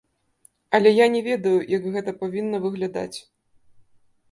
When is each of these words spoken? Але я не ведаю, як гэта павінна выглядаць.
Але 0.77 0.93
я 0.99 1.07
не 1.15 1.21
ведаю, 1.27 1.59
як 1.75 1.85
гэта 1.97 2.11
павінна 2.23 2.65
выглядаць. 2.67 3.17